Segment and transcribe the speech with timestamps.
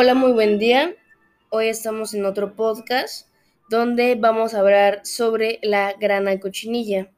[0.00, 0.94] Hola, muy buen día.
[1.50, 3.26] Hoy estamos en otro podcast
[3.68, 7.10] donde vamos a hablar sobre la grana cochinilla.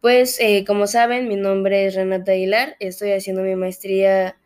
[0.00, 4.38] Pues, eh, como saben, mi nombre es Renata Aguilar, estoy haciendo mi maestría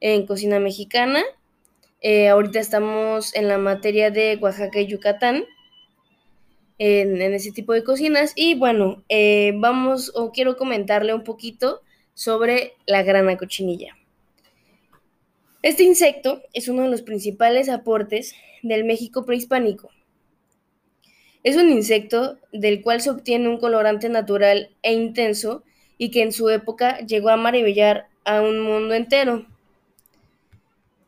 [0.00, 1.22] en cocina mexicana.
[2.00, 5.44] Eh, ahorita estamos en la materia de Oaxaca y Yucatán,
[6.78, 8.32] en, ese tipo de cocinas.
[8.36, 11.82] Y bueno, eh, vamos o quiero comentarle un poquito
[12.14, 13.98] sobre la grana cochinilla.
[15.62, 19.90] Este insecto es uno de los principales aportes del México prehispánico.
[21.44, 25.62] Es un insecto del cual se obtiene un colorante natural e intenso
[25.98, 29.46] y que en su época llegó a maravillar a un mundo entero.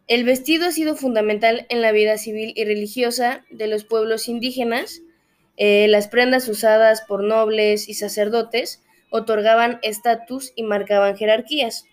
[0.07, 5.03] El vestido ha sido fundamental en la vida civil y religiosa de los pueblos indígenas.
[5.57, 11.87] Eh, las prendas usadas por nobles y sacerdotes otorgaban estatus y marcaban jerarquías.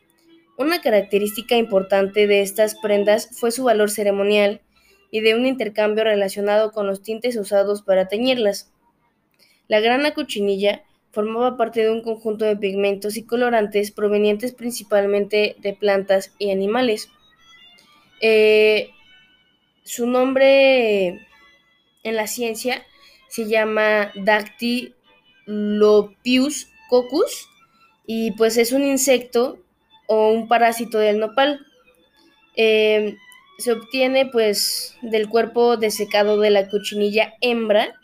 [0.61, 4.61] Una característica importante de estas prendas fue su valor ceremonial
[5.09, 8.71] y de un intercambio relacionado con los tintes usados para teñirlas.
[9.67, 15.73] La grana cochinilla formaba parte de un conjunto de pigmentos y colorantes provenientes principalmente de
[15.73, 17.09] plantas y animales.
[18.21, 18.91] Eh,
[19.83, 21.25] su nombre
[22.03, 22.85] en la ciencia
[23.29, 24.93] se llama Dactylopius
[26.87, 27.47] coccus
[28.05, 29.57] y pues es un insecto
[30.13, 31.65] o un parásito del nopal.
[32.57, 33.15] Em,
[33.57, 37.95] se obtiene pues del cuerpo desecado de la cochinilla hembra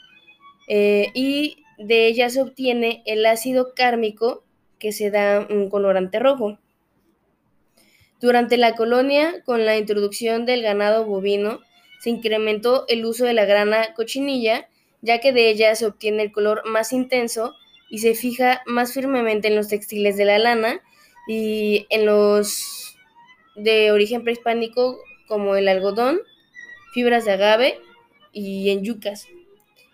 [0.70, 4.46] eh, y de ella se obtiene el ácido cármico
[4.80, 6.58] que se da un colorante rojo.
[8.22, 11.60] Durante la colonia, con la introducción del ganado bovino,
[12.00, 14.70] se incrementó el uso de la grana cochinilla,
[15.02, 17.54] ya que de ella se obtiene el color más intenso
[17.90, 20.82] y se fija más firmemente en los textiles de la lana
[21.28, 22.98] y en los
[23.56, 26.20] de origen prehispánico como el algodón,
[26.94, 27.80] fibras de agave
[28.32, 29.28] y en yucas.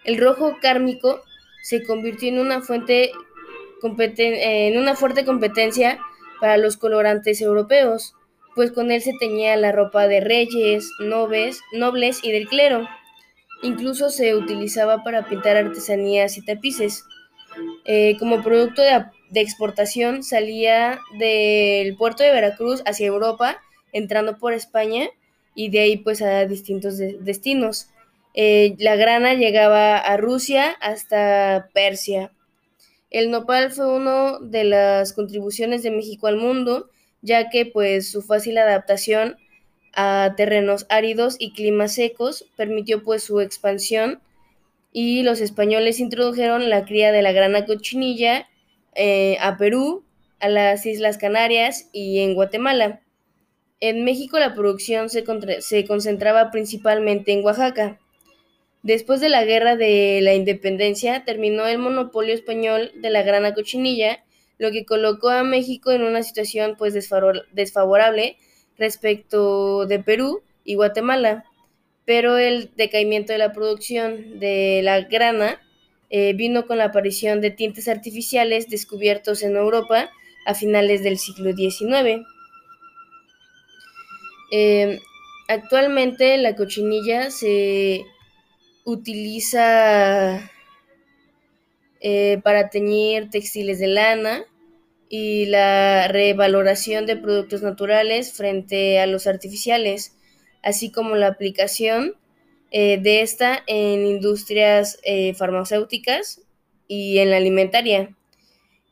[0.04, 1.22] El rojo cármico
[1.64, 3.12] se convirtió en una fuente
[3.84, 6.00] en una fuerte competencia
[6.40, 8.16] para los colorantes europeos,
[8.56, 12.88] pues con él se teñía la ropa de reyes, nobles, nobles y del clero.
[13.62, 17.06] Incluso se utilizaba para pintar artesanías y tapices.
[17.86, 23.58] Eh, como producto de de exportación salía del puerto de Veracruz hacia Europa,
[23.92, 25.10] entrando por España
[25.56, 27.88] y de ahí pues a distintos destinos.
[28.36, 32.32] Eh, la grana llegaba a Rusia hasta Persia.
[33.10, 36.90] El nopal fue una de las contribuciones de México al mundo,
[37.22, 39.38] ya que pues su fácil adaptación
[39.96, 44.20] a terrenos áridos y climas secos permitió pues su expansión
[44.92, 48.48] y los españoles introdujeron la cría de la grana cochinilla
[48.96, 50.04] eh, a Perú,
[50.40, 53.02] a las Islas Canarias y en Guatemala.
[53.80, 55.24] En México la producción se,
[55.60, 58.00] se concentraba principalmente en Oaxaca.
[58.82, 64.24] Después de la Guerra de la Independencia terminó el monopolio español de la grana cochinilla,
[64.58, 68.38] lo que colocó a México en una situación pues desfavorable
[68.78, 71.46] respecto de Perú y Guatemala.
[72.06, 75.62] Pero el decaimiento de la producción de la grana
[76.16, 80.12] eh, vino con la aparición de tintes artificiales descubiertos en Europa
[80.46, 82.24] a finales del siglo XIX.
[84.52, 85.00] Em,
[85.48, 88.06] actualmente la cochinilla se
[88.86, 90.52] utiliza
[92.00, 94.46] eh, para teñir textiles de lana
[95.10, 100.16] y la revaloración de productos naturales frente a los artificiales,
[100.62, 102.14] así como la aplicación
[102.76, 106.42] eh, de esta en industrias eh, farmacéuticas
[106.88, 108.16] y en la alimentaria.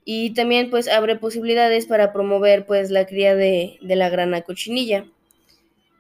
[0.06, 5.06] Y también pues abre posibilidades para promover pues la cría de, la grana cochinilla.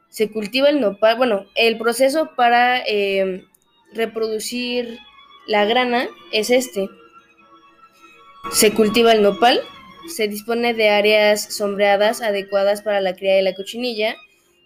[0.09, 3.47] Se cultiva el nopal, bueno, el proceso para em,
[3.94, 5.00] reproducir
[5.47, 6.88] la grana es este.
[8.52, 9.59] Se cultiva el nopal,
[10.08, 14.18] se dispone de áreas sombreadas adecuadas para la cría de la cochinilla,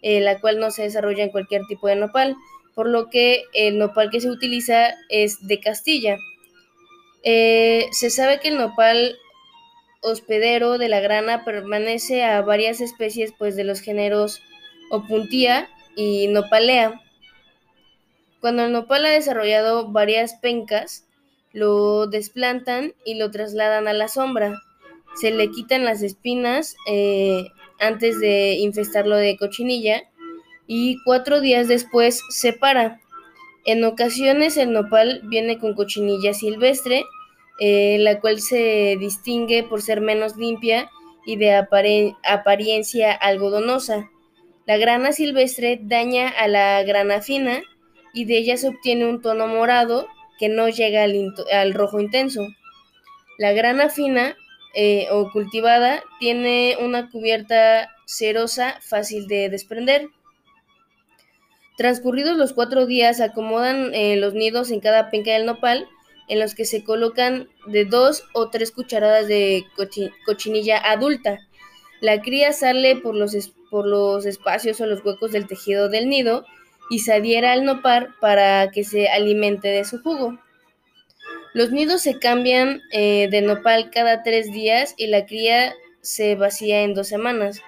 [0.02, 2.36] eh, la cual no se desarrolla en cualquier tipo de nopal
[2.76, 6.18] por lo que el nopal que se utiliza es de Castilla.
[7.24, 9.18] Eh, se sabe que el nopal
[10.02, 14.42] hospedero de la grana permanece a varias especies pues, de los géneros
[14.92, 17.02] Opuntia y Nopalea.
[18.42, 21.08] Cuando el nopal ha desarrollado varias pencas,
[21.52, 24.62] lo desplantan y lo trasladan a la sombra.
[25.16, 27.48] Se le quitan las espinas eh,
[27.80, 30.04] antes de infestarlo de cochinilla
[30.68, 33.00] y cuatro días después se para.
[33.66, 37.04] En ocasiones el nopal viene con cochinilla silvestre,
[37.60, 40.90] eh, la cual se distingue por ser menos limpia
[41.26, 44.10] y de apariencia algodonosa.
[44.66, 47.62] La grana silvestre daña a la grana fina
[48.14, 50.08] y de ella se obtiene un tono morado
[50.40, 52.48] que no llega al, rojo intenso.
[53.38, 54.36] La grana fina
[54.74, 60.10] eh, o cultivada tiene una cubierta cerosa fácil de desprender.
[61.78, 65.88] Transcurridos los cuatro días, acomodan eh, los nidos en cada penca del nopal,
[66.28, 69.66] en los que se colocan de dos o tres cucharadas de
[70.26, 71.40] cochinilla adulta.
[72.02, 73.36] La cría sale por los,
[73.70, 76.46] por los espacios o los huecos del tejido del nido
[76.90, 80.40] y se adhiera al nopal para que se alimente de su jugo.
[81.54, 86.82] Los nidos se cambian eh, de nopal cada tres días y la cría se vacía
[86.82, 87.62] en dos semanas.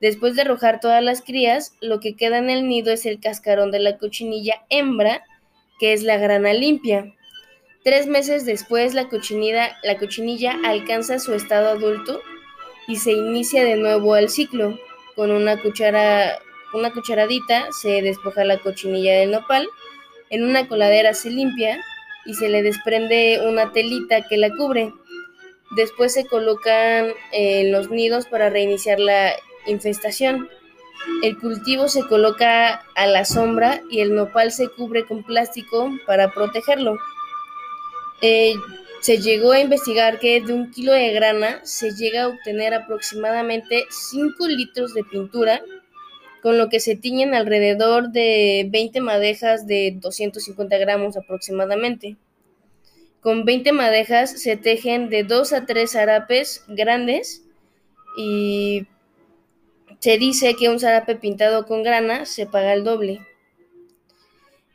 [0.00, 3.70] Después de arrojar todas las crías, lo que queda en el nido es el cascarón
[3.72, 5.24] de la cochinilla hembra,
[5.80, 7.14] que es la grana limpia.
[7.82, 12.20] Tres meses después, la cochinilla, la cochinilla alcanza su estado adulto
[12.86, 14.78] y se inicia de nuevo el ciclo.
[15.16, 16.38] Con una, cuchara,
[16.74, 19.68] una cucharadita se despoja la cochinilla del nopal,
[20.30, 21.80] en una coladera se limpia
[22.24, 24.92] y se le desprende una telita que la cubre.
[25.76, 29.32] Después se colocan en los nidos para reiniciar la
[29.66, 30.48] infestación.
[31.22, 36.32] El cultivo se coloca a la sombra y el nopal se cubre con plástico para
[36.32, 36.96] protegerlo.
[38.20, 38.54] Eh,
[39.00, 43.86] se llegó a investigar que de un kilo de grana se llega a obtener aproximadamente
[43.90, 45.62] 5 litros de pintura,
[46.42, 52.16] con lo que se tiñen alrededor de 20 madejas de 250 gramos aproximadamente.
[53.20, 57.44] Con 20 madejas se tejen de 2 a 3 zarapes grandes
[58.16, 58.86] y
[60.00, 63.20] se dice que un zarape pintado con grana se paga el doble.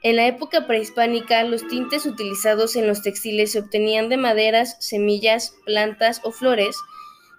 [0.01, 5.55] En la época prehispánica, los tintes utilizados en los textiles se obtenían de maderas, semillas,
[5.65, 6.75] plantas o flores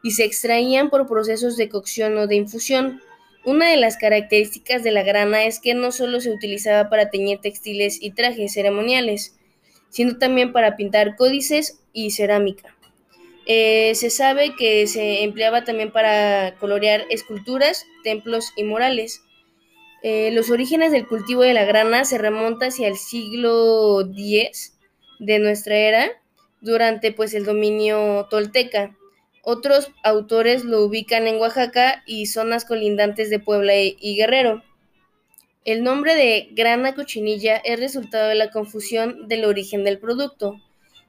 [0.03, 3.03] y se extraían por procesos de cocción o de infusión.
[3.45, 7.41] Una de las características de la grana es que no solo se utilizaba para teñir
[7.41, 9.37] textiles y trajes ceremoniales,
[9.91, 12.74] sino también para pintar códices y cerámica.
[13.47, 19.23] Eh, se sabe que se empleaba también para colorear esculturas, templos y murales.
[20.03, 24.77] Eh, los orígenes del cultivo de la grana se remontan hacia el siglo X
[25.19, 26.11] de nuestra era,
[26.61, 28.97] durante pues el dominio tolteca.
[29.43, 34.63] Otros autores lo ubican en Oaxaca y zonas colindantes de Puebla y Guerrero.
[35.65, 40.61] El nombre de grana cochinilla es resultado de la confusión del origen del producto.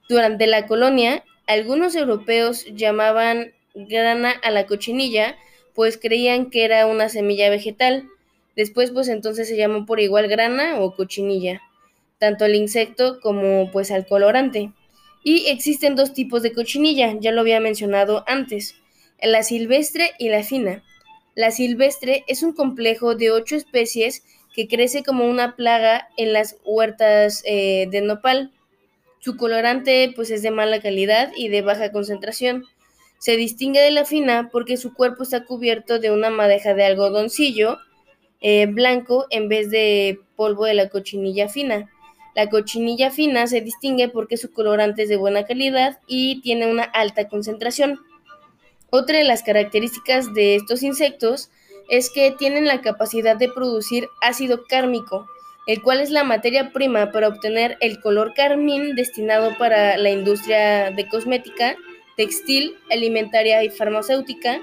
[0.07, 5.36] Durante la colonia, algunos europeos llamaban grana a la cochinilla,
[5.74, 8.07] pues creían que era una semilla vegetal.
[8.56, 11.62] Después, pues entonces se llamó por igual grana o cochinilla,
[12.19, 14.71] tanto al insecto como pues al colorante.
[15.24, 18.75] Y existen dos tipos de cochinilla, ya lo había mencionado antes,
[19.21, 20.83] la silvestre y la fina.
[21.36, 26.57] La silvestre es un complejo de ocho especies que crece como una plaga en las
[26.63, 28.51] huertas eh, de nopal.
[29.25, 32.63] Su colorante pues es de mala calidad y de baja concentración.
[33.18, 37.80] Se distingue de la fina porque su cuerpo está cubierto de una madeja de algodoncillo
[38.39, 41.89] eh, blanco en vez de polvo de la cochinilla fina.
[42.36, 46.83] La cochinilla fina se distingue porque su colorante es de buena calidad y tiene una
[46.83, 48.00] alta concentración.
[48.92, 51.50] Otra de las características de estos insectos
[51.89, 55.25] es que tienen la capacidad de producir ácido cármico,
[55.65, 60.91] el cual es la materia prima para obtener el color carmín destinado para la industria
[60.91, 61.75] de cosmética,
[62.15, 64.62] textil, alimentaria y farmacéutica,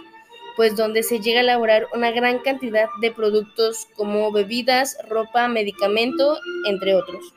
[0.56, 6.38] pues donde se llega a elaborar una gran cantidad de productos como bebidas, ropa, medicamento,
[6.66, 7.34] entre otros.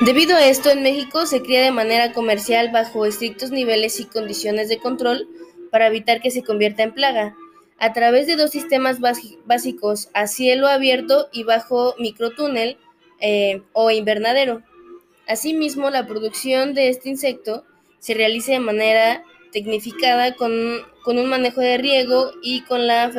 [0.00, 4.68] Debido a esto, en México se cría de manera comercial bajo estrictos niveles y condiciones
[4.68, 5.26] de control
[5.70, 7.34] para evitar que se convierta en plaga
[7.78, 12.76] a través de dos sistemas básicos a cielo abierto y bajo microtúnel
[13.20, 14.62] eh, o invernadero.
[15.26, 17.64] Asimismo, la producción de este insecto
[17.98, 23.10] se realiza de manera tecnificada con, un manejo de riego y con la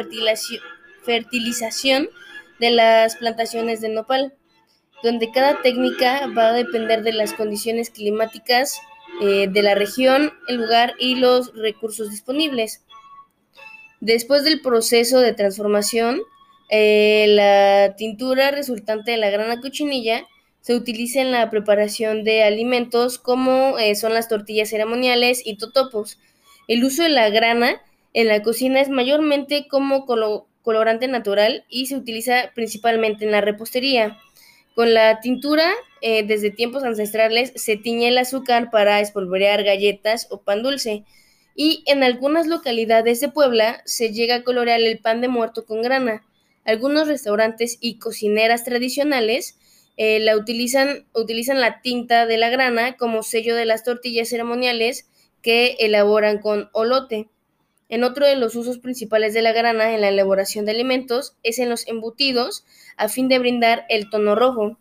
[1.03, 2.09] fertilización
[2.59, 4.33] de las plantaciones de nopal,
[5.01, 8.79] donde cada técnica va a depender de las condiciones climáticas
[9.21, 12.83] eh, de la región, el lugar y los recursos disponibles.
[14.01, 16.21] Después del proceso de transformación,
[16.69, 20.25] eh, la tintura resultante de la grana cochinilla
[20.61, 26.19] se utiliza en la preparación de alimentos como eh, son las tortillas ceremoniales y totopos.
[26.67, 27.81] El uso de la grana
[28.13, 34.17] en la cocina es mayormente como colorante natural y se utiliza principalmente en la repostería.
[34.75, 35.69] Con la tintura,
[36.01, 41.03] eh, desde tiempos ancestrales, se tiñe el azúcar para espolvorear galletas o pan dulce
[41.61, 45.81] y en algunas localidades de Puebla se llega a colorear el pan de muerto con
[45.81, 46.23] grana.
[46.63, 49.57] algunos restaurantes y cocineras tradicionales
[49.97, 55.09] eh, la utilizan, utilizan la tinta de la grana como sello de las tortillas ceremoniales
[55.41, 57.27] que elaboran con olote.
[57.89, 61.59] En otro de los usos principales de la grana en la elaboración de alimentos es
[61.59, 62.63] en los embutidos
[62.95, 64.77] a fin de brindar el tono rojo.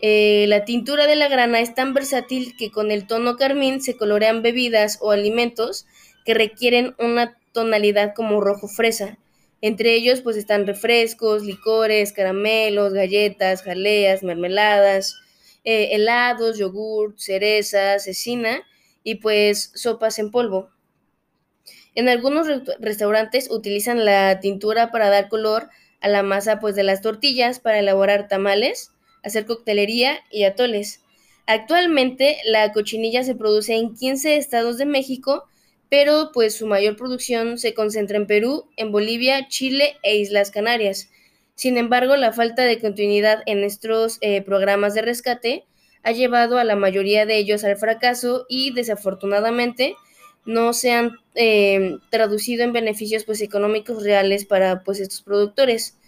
[0.00, 3.96] Eh, la tintura de la grana es tan versátil que con el tono carmín se
[3.96, 5.86] colorean bebidas o alimentos
[6.24, 9.18] que requieren una tonalidad como rojo fresa.
[9.60, 15.16] Entre ellos pues están refrescos, licores, caramelos, galletas, jaleas, mermeladas,
[15.64, 18.62] eh, helados, yogur, cereza, cecina
[19.02, 20.70] y pues sopas en polvo.
[21.94, 22.46] En algunos
[22.78, 25.68] restaurantes utilizan la tintura para dar color
[26.00, 28.92] a la masa pues de las tortillas para elaborar tamales,
[29.24, 31.02] hacer coctelería y atoles.
[31.46, 35.48] Actualmente la cochinilla se produce en 15 estados de México,
[35.88, 41.10] pero pues su mayor producción se concentra en Perú, en Bolivia, Chile e Islas Canarias.
[41.54, 45.64] Sin embargo, la falta de continuidad en estos eh, programas de rescate
[46.02, 49.96] ha llevado a la mayoría de ellos al fracaso y desafortunadamente
[50.44, 55.98] no se han eh, traducido en beneficios pues, económicos reales para pues, estos productores.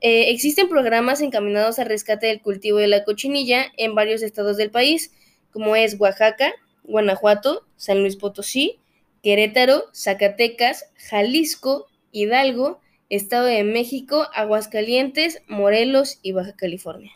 [0.00, 4.70] Eh, existen programas encaminados al rescate del cultivo de la cochinilla en varios estados del
[4.70, 5.12] país,
[5.52, 6.52] como es Oaxaca,
[6.82, 8.78] Guanajuato, San Luis Potosí,
[9.26, 12.80] Querétaro, Zacatecas, Jalisco, Hidalgo,
[13.10, 17.10] Estado de México, Aguascalientes, Morelos y Baja California.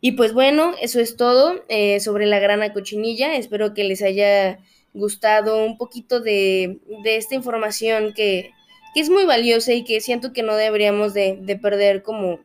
[0.00, 3.36] Y pues bueno, eso es todo eh, sobre la grana cochinilla.
[3.36, 4.60] Espero que les haya
[4.94, 8.52] gustado un poquito de, esta información que,
[8.94, 12.40] es muy valiosa y que siento que no deberíamos de, perder como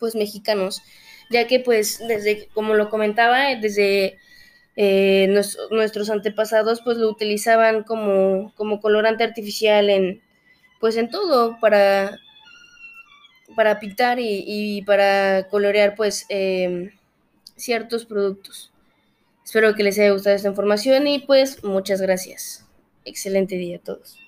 [0.00, 0.82] pues mexicanos,
[1.30, 4.18] ya que pues desde, como lo comentaba, desde
[4.76, 5.32] eh,
[5.70, 10.22] nuestros antepasados pues lo utilizaban como, como colorante artificial en
[10.80, 12.18] pues en todo para
[13.54, 16.90] para pintar y, para colorear pues em,
[17.56, 18.72] ciertos productos.
[19.44, 22.66] Espero que les haya gustado esta información y pues muchas gracias.
[23.04, 24.23] Excelente día a todos.